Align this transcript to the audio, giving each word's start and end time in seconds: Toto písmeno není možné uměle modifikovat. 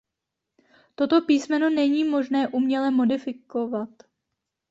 Toto 0.95 1.21
písmeno 1.25 1.69
není 1.69 2.03
možné 2.03 2.47
uměle 2.47 2.91
modifikovat. 2.91 3.89